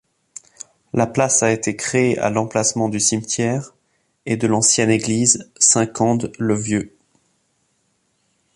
[0.93, 3.75] La place a été créée à l'emplacement du cimetière
[4.25, 6.95] et de l'ancienne église Saint-Cande-le-Vieux.